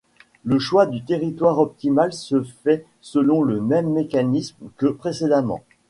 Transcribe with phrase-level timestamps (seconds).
[0.45, 5.61] Le choix du territoire optimal se fait selon le même mécanisme que précédemment.